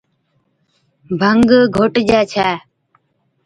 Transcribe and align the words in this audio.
ڀنگ 1.19 1.49
گھوٽجي 1.75 2.19
ڇَي 2.31 2.49